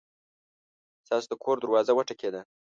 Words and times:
ستاسو 1.03 1.27
د 1.31 1.33
کور 1.43 1.55
دروازه 1.61 1.91
وټکېده! 1.95 2.41